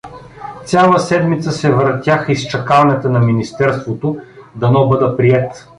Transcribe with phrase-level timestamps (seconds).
[0.65, 4.17] Цяла седмица се въртях из чакалнята на министерството,
[4.55, 5.67] дано бъда приет.